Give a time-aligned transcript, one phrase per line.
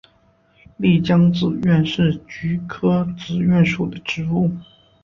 [0.77, 4.49] 丽江紫菀是菊科紫菀属的植物。